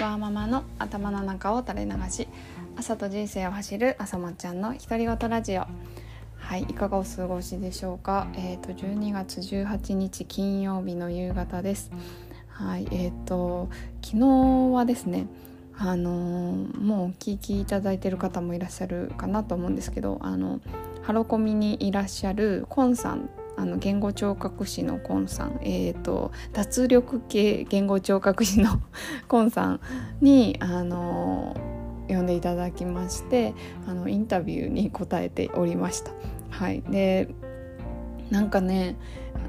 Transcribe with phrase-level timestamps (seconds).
[0.00, 2.28] ワーママの頭の中を垂れ流し
[2.76, 5.66] 朝と人生を走る朝まちゃんの独り言ラジオ。
[6.36, 8.28] はいいかがお過ごしでしょうか？
[8.36, 11.90] えっ、ー、と12月18日金曜日の夕方です。
[12.46, 13.68] はいえっ、ー、と
[14.00, 14.26] 昨日
[14.72, 15.26] はですね
[15.76, 20.60] あのー、もうお聞きいただいてる方もいらっしゃるかなと思うんですけどあの
[21.02, 28.80] ハロコミにいらっしゃるコンさんあの言語聴覚士のコンさん、えーと、脱力系言語聴覚士の
[29.26, 29.80] コンさん
[30.20, 31.56] にあの
[32.06, 33.54] 呼んでいただきまして
[33.88, 36.12] あのインタビューに答えておりました。
[36.50, 37.28] はい、で
[38.30, 38.94] なんかね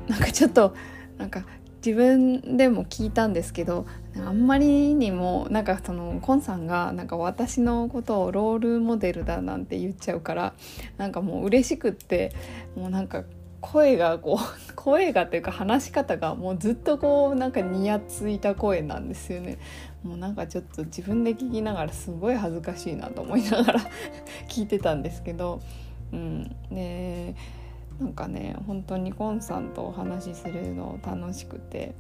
[0.08, 0.74] なんかちょっと
[1.20, 1.46] なんか
[1.86, 3.86] 自分でも聞いたんですけど
[4.18, 10.54] あんまりにもなんかそのコンさんがなんか私のことをロールモデルだなんて言っちゃうから
[10.98, 12.34] なんかもう嬉しくって
[12.76, 13.24] もうなんか
[13.62, 19.58] 声がこう 声がというか話し方がもうずっとこうなんかにやついた声なんですよね。
[20.04, 23.80] もうなんかちょっと自分で聞きながらすごい恥ずかしいなと思いながら
[24.48, 25.60] 聞いてたんですけど。
[26.12, 26.56] うん。
[26.72, 27.36] で
[28.00, 31.94] なんかね本当にコンさんとお話しするの楽しくて。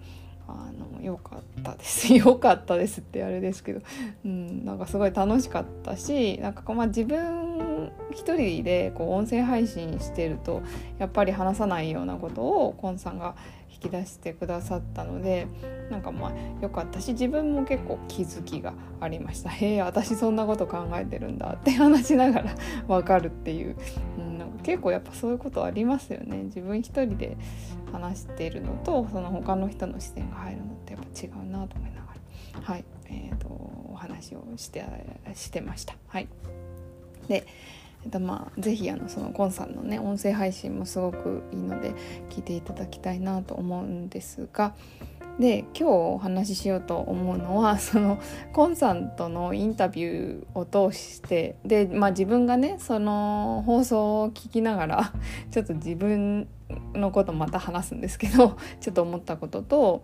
[0.49, 2.11] あの良かったです。
[2.13, 3.81] 良かったですってあれですけど、
[4.25, 10.61] うん、なんかすごい楽しかったしなんかこう、まあ、自分一人でこう音声配信してると
[10.97, 13.35] やっぱり話さないようなことをコンさんが
[13.71, 15.47] 引き出してくださったので
[15.89, 22.55] なんかまあ良かったし自分も結構気づきがありました「へえ私そんなこと考えてるんだ」って話しながら
[22.87, 23.77] 分かるっていう、
[24.17, 24.28] うん、
[24.63, 26.43] 結構やっぱそういうことありますよね。
[26.43, 27.37] 自分一人で
[27.91, 32.13] 話しているのとその他の人の視点が入るのってやっぱ違うなと思いなが
[32.55, 32.61] ら。
[32.61, 32.85] はい。
[33.05, 34.85] えーと、お話をして
[35.33, 35.95] してました。
[36.07, 36.27] はい。
[37.27, 37.45] で
[38.03, 41.93] えっとまあ、ぜひあのそのコンさんのね音声配信もすごくいいので
[42.29, 44.73] 聞いていただきたいなと思うんですが
[45.39, 48.19] で今日お話ししようと思うのは その
[48.51, 55.13] コンさんとのインタビューを通してで、まあ、自分がねその放送を聞きながら
[55.49, 56.49] ちょっと自分
[56.93, 60.03] のことまた話すんですけど ちょっと思ったことと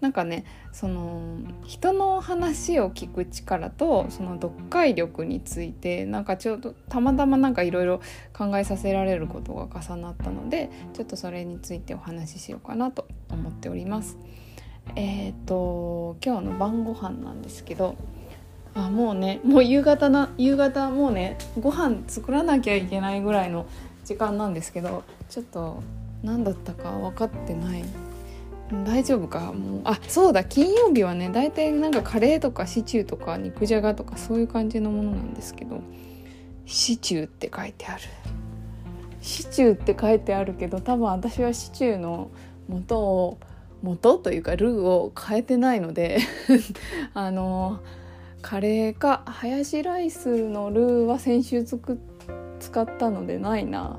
[0.00, 8.00] なんかねその人の話を聞く力とその読解力についてなんかちょっとたまたまなんかいろいろ
[8.36, 14.16] 考えさせられることが重なったのでちょっとそれについてお話ししようかなと思っております。
[14.94, 17.96] えっ、ー、と今日の晩ご飯なんですけど
[18.74, 23.66] あもうねもう夕方な夕方もうねご飯作らなきゃいけないぐらいの
[24.04, 25.82] 時間なんですけどちょっと
[26.22, 27.84] 何だったか分かってない。
[28.84, 29.52] 大丈夫か？
[29.52, 35.80] もうあそうだ金曜日はね大体なんかカレーとかシチューとか肉じゃがとかそういう感じのものなんですけど
[36.64, 38.02] シチューって書いてある。
[39.20, 42.30] シチューって書いてあるけど多分私はシチューの
[42.68, 43.38] 元を
[43.82, 46.18] 元というかルーを変えてないので
[47.14, 47.80] あの
[48.42, 51.98] カレーかハヤシライスのルーは先週つく
[52.60, 53.98] 使ったのでないな。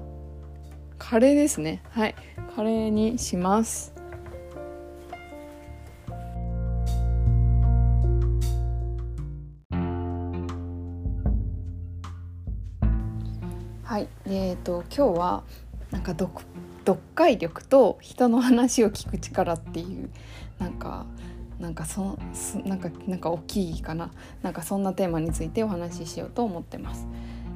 [0.98, 1.84] カレーですね。
[1.90, 2.16] はい。
[2.56, 3.94] カレーにします。
[13.84, 14.08] はい。
[14.26, 15.44] えーと、今日は
[15.92, 16.32] なんか読
[16.88, 20.10] 読解力と人の話を聞く力っていう
[20.58, 21.06] なんか
[21.60, 22.18] なんかそ
[22.64, 24.12] なんかなんか大きいかな
[24.42, 27.08] なんかそんなテーマについてお話ししようと思ってます。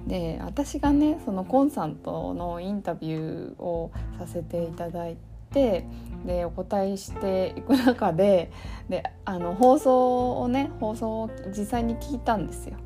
[0.08, 5.18] で私がねそのコンさんとのインタビューをさせていただい
[5.52, 5.86] て
[6.26, 8.52] でお答えしていく中で
[8.90, 12.78] であの放送をね放送を実際に聞いたんですよ。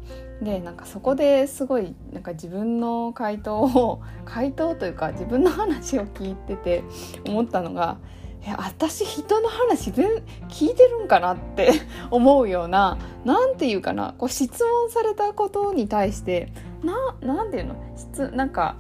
[0.42, 6.84] でなんかそこですごいなんか自分の回答を 回答というか自分の話を聞いてて
[7.28, 7.98] 思ったのが
[8.42, 11.72] え私人の話全聞いてるんかなって
[12.12, 16.52] 思うような何て言うかなこう質問されたことに対して
[16.84, 17.76] ななんていうの？
[17.96, 18.76] 質なんか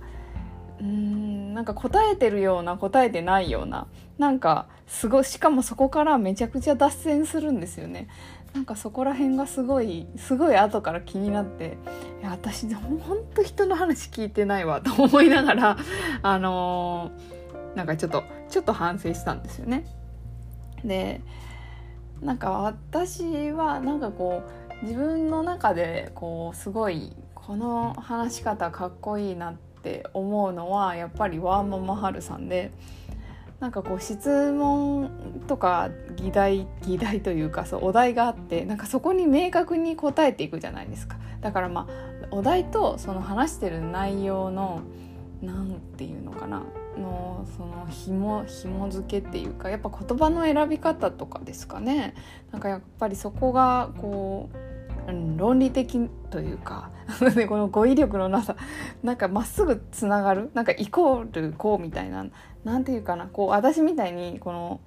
[0.82, 8.10] うんなんか答えてるような答えてないようななんかすごいしかもそこからめちゃくちゃ脱線するんですよね
[8.54, 11.78] なんかそこら辺がすごいすごい後から気になって
[12.22, 15.78] いや私ほんと人の話聞いてないわと思いながら
[16.22, 19.86] あのー、なんかちょっとちょっと反省したんですよね。
[20.84, 21.22] で
[22.22, 24.44] なんか私はなんかこ
[24.82, 32.72] う自分の中でこうすごいこの話し方かっこいいなってって思うのはやっぱりワーママハルさんで。
[33.62, 35.10] なんかこう質問
[35.48, 44.82] とか議題議題というかそうお題があってなんかそこに明確に答えていくじゃないですかだからまあお題とその話してる内容の
[45.42, 46.64] 何て言うのかな
[46.98, 52.14] のその紐紐付けっていうかやっぱ言葉の選び方とかですかね
[52.52, 54.58] なんかやっぱりそこがこう、
[55.38, 56.90] 論理的というか
[57.48, 58.56] この語彙力のなさ
[59.04, 62.26] なんかまっすぐつながるなんかイコールこうみたいな
[62.64, 64.80] なんていうかなこう私みたいにこの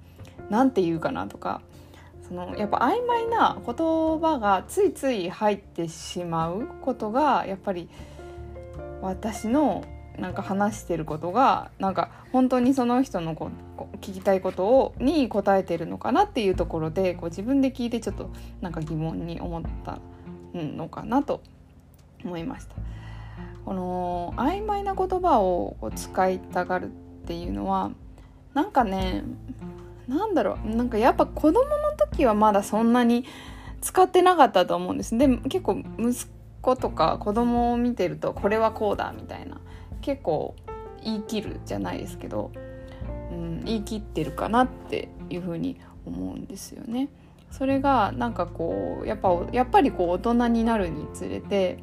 [0.49, 1.61] なんて言うかなとか
[2.27, 7.89] そのやっぱ曖昧な言葉がついつい入ってしまうことがやっぱり
[9.01, 9.83] 私の
[10.17, 13.49] なんか話してることがなんか本当にその人のこ
[14.01, 18.29] 聞きたいことをに答えてるのかなっていうところでこう自分で聞いてちょっと
[18.61, 19.99] なんか疑問に思った
[20.53, 21.41] のかなと
[22.23, 22.75] 思いました。
[23.65, 26.89] この曖昧な言葉を使いたがるっ
[27.27, 27.91] ていうのは
[28.53, 29.23] なんかね
[30.07, 33.25] なんだろうなんかやっぱ子供の時はまだそんなに
[33.81, 36.27] 使ってなかったと思うんですで結構息
[36.61, 39.61] 子とか子供を見てるとこれはこうだみたいな
[40.01, 40.55] 結構
[41.03, 42.51] 言い切るじゃないですけど、
[43.31, 47.09] うん、言い切ってるかなっていうふうに思うんですよね。
[47.51, 51.79] それがなんかこうやっぱやっぱりこう大人になるにつれて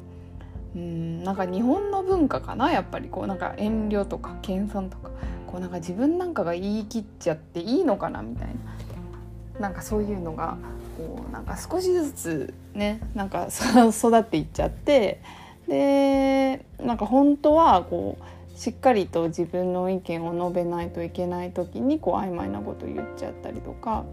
[0.75, 5.09] うんなんか日本の文化かなやっぱりこうなんか遠慮とか謙遜とか
[5.45, 10.57] こうなんか自分なんかが言い切っちゃっていいのかなみたいななんかそういうのが
[10.97, 13.47] こうなんか少しずつねなんか
[13.91, 15.21] 育っていっちゃって
[15.67, 18.23] でなんか本当はこう
[18.57, 24.03] しっかりと自分の意見を述べないといけない時にこう曖昧なこと言っちゃったりとか、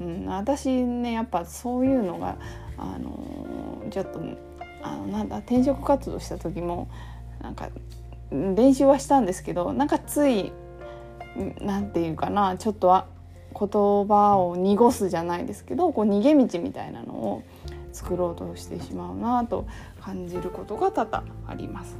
[0.00, 2.36] うん、私ねやっぱそういうのが、
[2.76, 4.20] あのー、ちょっと
[4.82, 6.88] あのなんだ転職活動した時も
[7.40, 7.70] なんか
[8.30, 10.52] 練習はしたんですけどなんかつい
[11.62, 12.88] なんていうかなちょっと
[13.58, 13.68] 言
[14.06, 17.42] 葉を濁すじゃないですけどこう逃げ道みたいなのを
[17.92, 19.66] 作ろうとしてしまうなと
[20.02, 21.96] 感じることが多々あります。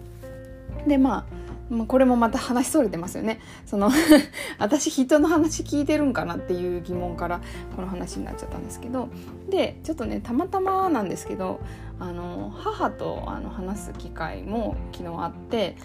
[0.86, 1.25] でま
[1.70, 3.40] あこれもまた話それてますよね。
[3.64, 3.90] その
[4.58, 7.40] 私人の話聞いてるんかなっていう疑問から
[7.74, 9.08] この話になっちゃったんですけど。
[9.50, 11.60] でちょっとねたまたまなんですけど
[11.98, 15.76] あの母とあの話す機会も昨日あって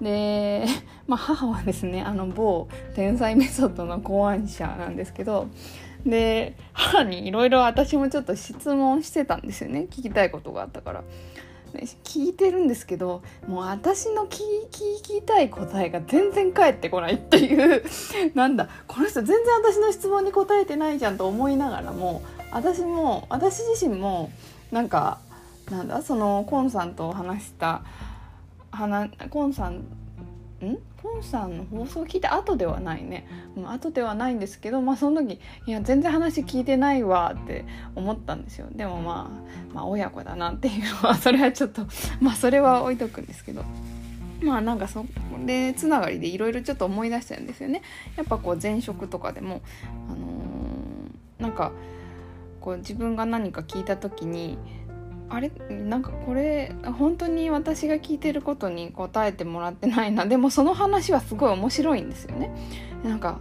[0.00, 0.66] で、
[1.06, 5.46] まあ、母はですねあの某天才メソッドの考案者なんですけど
[6.04, 9.86] で母にいろいろ私もちょっと質問してたんですよね。
[9.90, 11.04] 聞きたいことがあったから。
[12.04, 14.38] 聞いてるんですけどもう私の聞
[15.02, 17.82] きたい答えが全然返ってこないっていう
[18.34, 22.22] なんだこの人全然私の質問に答えてないじゃんと思いながらも
[22.52, 24.30] 私も私自身も
[24.70, 25.18] なんか
[25.70, 27.82] なんだそのコンさんと話した
[29.30, 29.82] コンさん
[30.62, 37.64] んコンさんの放送を聞いた後ではないね、うん、後ではないんですけど、まあ、その時いや全然話聞いてないわって
[37.94, 41.86] 思ったんですよでもまあ、まあ親子だなっていうのは それはちょっと
[42.20, 43.64] まあそれは置いとくんですけど。
[44.42, 45.06] まあなんかそ
[45.46, 47.80] れつながりでいろいろちょっと思い出したんですよね。
[48.16, 49.62] やっぱこう前職とかでも、
[50.06, 51.72] あのー、なんか
[52.60, 54.58] こう自分が何か聞いた時に
[55.28, 55.50] あれ？
[55.70, 60.24] なんかこれ本当に私が聞いてることに答えてもらってないな。
[60.26, 62.50] でもその話はすごい面白いんですよね。
[63.02, 63.38] なんか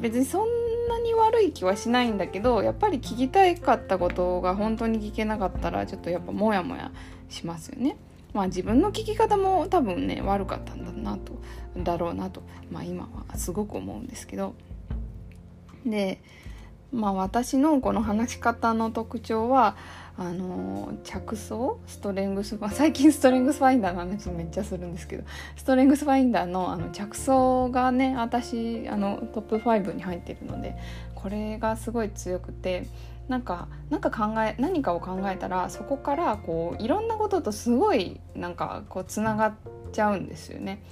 [0.00, 0.48] 別にそん
[0.88, 6.90] なに悪い気はしないんだけどやっぱり聞きたかったことが本当に聞けなかったらちょっとやっぱモヤモヤ
[7.28, 7.96] しますよね。
[8.32, 11.32] まあ自分の聞き方も多分ね悪かったんだなと
[11.76, 14.54] だろうなとまあ今はすごく思うんですけど。
[15.84, 16.20] で
[16.92, 19.76] まあ私のこの話し方の特徴は
[20.16, 21.78] あの着想？
[21.86, 25.24] ストレングス最近ストレングスファインダーの話めっちゃするんですけど
[25.56, 30.76] ストレングスファインダーのあの着想がね私あのトップ5に入ってるので
[31.14, 32.86] これがすごい強くて
[33.28, 39.54] なんかなんか考え何かを考えたらそこからこういろんなこととすごいなんかこうつながっ
[39.92, 40.82] ちゃうんですよね。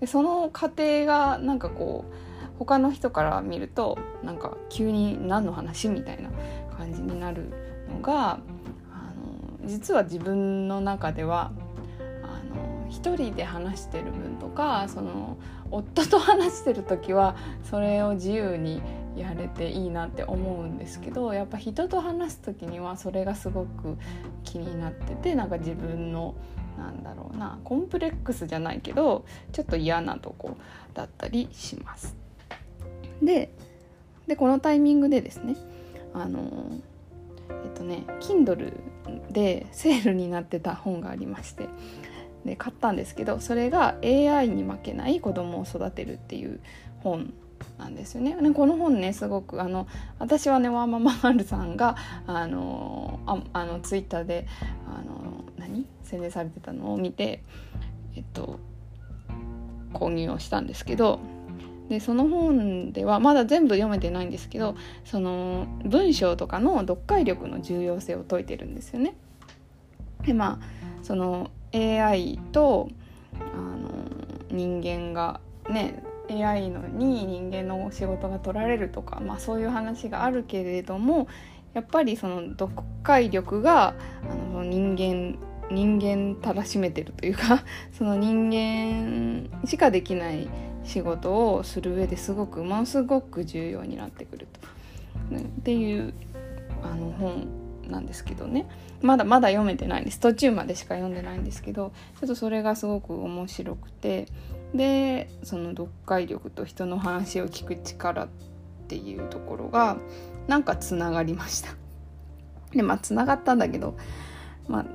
[0.00, 2.27] でその過程がなんかこう
[2.58, 6.30] 他の人から見るとなんか急に何の話みたいな
[6.76, 7.52] 感じになる
[7.88, 8.40] のがあの
[9.64, 11.52] 実は自分の中では
[12.22, 15.36] あの一人で話してる分とかその
[15.70, 18.82] 夫と話してる時はそれを自由に
[19.16, 23.98] やれていいなって思うんですけどやっぱ人と話す時にはそれがすごく
[24.44, 26.34] 気になっててなんか自分の
[26.78, 30.56] なんだろうなコンプレックスじゃないけどちょっと嫌なとこ
[30.94, 32.27] だったりします。
[33.22, 33.50] で
[34.26, 35.56] でこのタイミングでですね
[36.14, 36.78] あの
[37.64, 38.72] えっとね Kindle
[39.30, 41.68] でセールになってた本がありまして
[42.44, 46.60] で買ったんですけどそれが AI に負けない子供を育てるっていう
[47.00, 47.32] 本
[47.78, 48.36] なんですよね。
[48.54, 49.86] この本ねすごくあの
[50.18, 51.96] 私はねワーママールさんが
[52.26, 54.46] あのああのツイッターで
[54.86, 55.86] あの何？
[56.04, 57.42] 宣伝されてたのを見て
[58.16, 58.58] えっと
[59.92, 61.20] 購入をしたんですけど
[61.88, 69.14] でその本ではまだ全部読めてないんですけどその文章とかの読解力の重要性を説いてるんですよね。
[70.24, 72.88] でまあその AI と
[73.34, 73.88] あの
[74.50, 81.26] 人間がね AI のに人間の仕事が取られるとか、まあ、そういう話があるけれども
[81.72, 83.94] やっぱりその読解力が
[84.30, 85.38] あの人間
[85.70, 90.48] 人間たらしめてるというかその人間しかできない
[90.88, 94.48] 仕事をする上ですごくものすごく重要になってくる
[95.30, 96.14] と、ね、っていう
[96.82, 97.46] あの本
[97.88, 98.66] なんですけどね。
[99.00, 100.18] まだまだ読めてないんです。
[100.18, 104.26] 途中までしか読んでないんですけどちょっとそれがすごく面白くて。
[104.74, 108.28] でその読解力と人の話を聞く力っ
[108.88, 109.96] ていうところが
[110.46, 111.70] なんかつながりました。
[112.72, 113.96] でまあつながったんだけど、
[114.66, 114.86] まあ、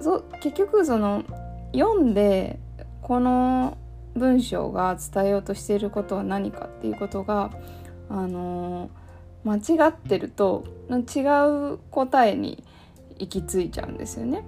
[0.00, 1.24] そ結局その
[1.72, 2.58] 読んで
[3.00, 3.78] この
[4.20, 7.50] 文章が伝えようとしていることは何かっていうことが
[8.08, 8.90] あの
[9.44, 11.20] 間違ってると違
[11.74, 12.62] う答えに
[13.18, 14.44] 行き着いちゃうんですよね。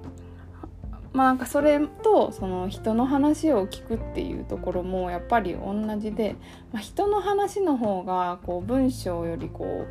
[1.12, 6.36] まあなんかそれとその人の話を聞くっていうところもやっぱり同じで、
[6.72, 9.86] まあ、人の話の方がこう文章よりこ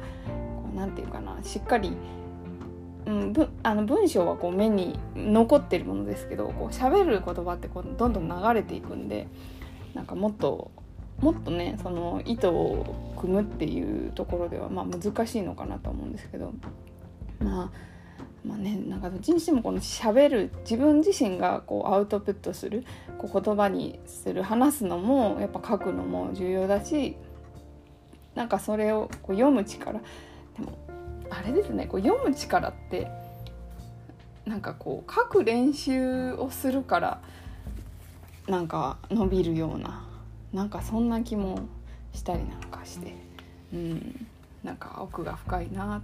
[0.73, 1.95] う何て言うかなしっかり、
[3.05, 9.27] うん、ぶあの文章はこう目に残ってるものですけどこう喋る言葉ってこうどんどん流れていくんで
[9.93, 10.71] なんかもっと
[11.19, 16.53] もっとねその意図を組むっていうところではまあ難しいのかなと思うんですけど
[17.39, 17.91] まあ
[18.43, 22.83] まあね、なんかどっちにしてもこのしゃべる自分自身がこうアウトプットする
[23.19, 27.15] こう言葉にする話すのもやっぱ書くのも重要だし
[28.33, 29.99] なんかそれをこう読む力で
[30.65, 30.77] も
[31.29, 33.09] あれですねこう読む力って
[34.45, 37.21] なんかこう書く練習をするから
[38.47, 40.07] なんか伸びるような
[40.53, 41.59] なんかそんな気も
[42.13, 43.13] したりなんかして。
[43.73, 44.27] うん。
[44.63, 46.03] なんか奥が深いな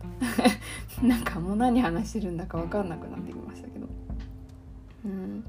[1.03, 3.87] なんかもう何話してるんだか分かんなくなってきましたけど。
[5.05, 5.43] うん。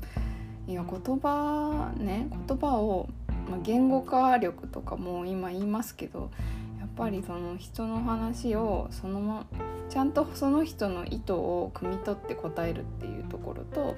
[0.67, 3.09] いや言葉ね言葉を、
[3.49, 6.31] まあ、言語化力とかも今言いますけど
[6.79, 9.47] やっぱりその人の話をそのま
[9.89, 13.97] ちゃんとその人の意図を汲み取って答えるっていうところと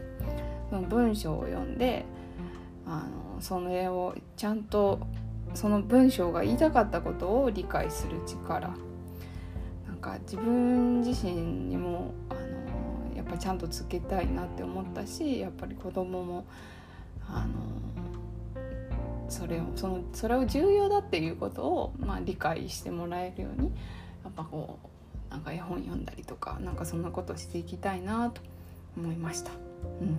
[0.69, 2.07] その文章を読んで
[2.91, 3.07] あ
[3.37, 5.07] のそれをちゃんと
[5.55, 8.75] その文章が言いたかったことを理解する力
[9.87, 16.47] なんか自分自身にもあのやっぱちゃんとつけたいなって思ったしやっぱり子供も
[17.29, 17.81] あの
[19.29, 23.69] それをそのそれを重要だっていうことを、まあ、理解してもらえるように
[24.25, 28.43] やっぱこうなんか絵本読んだりとかなんかそんなことしていきたいなと
[28.97, 29.53] 思いました。
[30.01, 30.19] うん、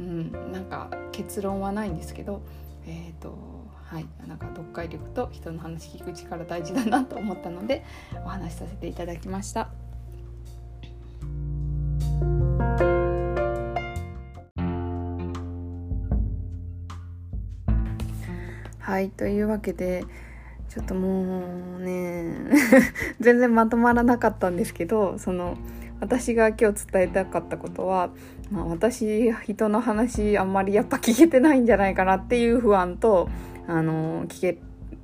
[0.00, 2.42] うん、なんか結論はないんですけど
[2.86, 7.84] えっ、ー、とはい、なんか読解力と人の話聞く力大事だなと思ったので
[8.24, 9.68] お話しさせていただきました。
[18.80, 20.04] はいというわけで
[20.68, 22.34] ちょっともうね
[23.18, 25.56] 全然まとまらなかったんですけどその
[26.04, 28.10] 私が今日伝えたかったことは、
[28.50, 33.30] まあ、私人の話あんまりやっぱ聞けてないんじゃないかなっていう不安と
[33.66, 34.58] あの聞け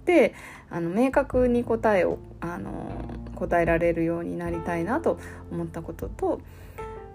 [0.05, 0.35] て
[0.69, 3.03] あの明確に答えをあの
[3.35, 5.19] 答えられるようになりたいなと
[5.51, 6.43] 思ったことと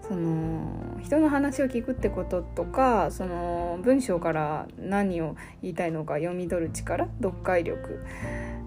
[0.08, 8.00] その人の話を聞くってこととかその文章から何を言いたいのか読み取る力読解力、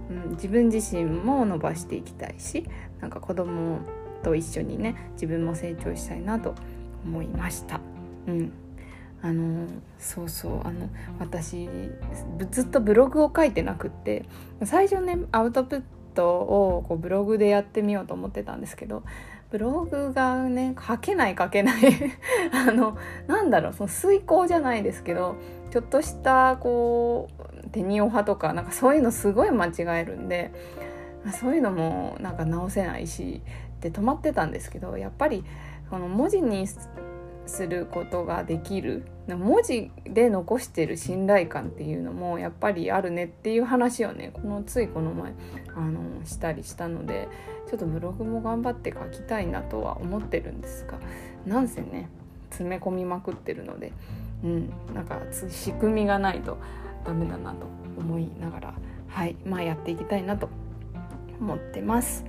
[0.09, 2.65] うん、自分自身も伸ばしていきたいし
[3.01, 3.79] なんか子供
[4.23, 6.55] と一緒にね自分も成長したいなと
[7.05, 7.79] 思いました。
[8.27, 8.51] うん。
[9.21, 10.67] あのそうそう。
[10.67, 11.69] あの私
[12.51, 14.25] ずっとブログを書いてなくって
[14.63, 15.83] 最初ねアウトプッ
[16.13, 19.03] トをこうブログでやってみようと思ってたんですけど
[19.51, 21.81] ブログがね書けない書けない。
[22.53, 22.97] あの
[23.27, 25.35] なんだろうその遂行じゃないですけど
[25.71, 27.29] ちょっとしたこ
[27.65, 29.71] うテニオ派とかなんかそういうのすごい間違
[30.01, 30.51] えるんで
[31.39, 33.41] そういうのもなんか直せないし
[33.77, 35.43] って止まってたんですけどやっぱり
[35.89, 36.67] この文字に
[37.45, 45.33] することができる文字で残してる信頼感っていうのもやっぱりあるねっていう話をねこのついこの前
[45.75, 47.27] あのしたりしたので
[47.69, 50.99] ちょっとブログも頑張って書きたいなとは思ってるんですが
[51.45, 52.09] なんせね
[52.49, 53.93] 詰め込みまくってるので、
[54.43, 56.57] うん、なんか仕組みがないと
[57.05, 58.73] ダメだなと思いながら
[59.07, 60.49] はいまあやっていきたいなと
[61.39, 62.25] 思ってます。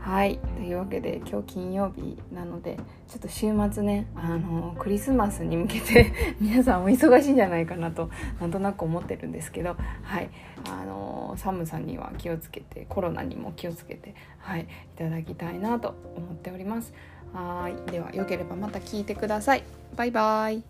[0.00, 0.38] はい。
[0.56, 2.78] というわけで今日金曜日なので
[3.08, 8.08] ちょっと週末ねあのクリスマスに向けて 皆さんお忙しいんじゃないかなと
[8.40, 10.30] なんとなく思ってるんですけどはい。
[10.70, 14.62] あの寒さには気をつけてコロナにも気をつけてはい。
[14.62, 14.66] い
[14.96, 16.94] ただきたいなと思っております。
[17.34, 17.90] はい。
[17.90, 19.64] ではよければまた聞いてください。
[19.96, 20.62] バイバイ。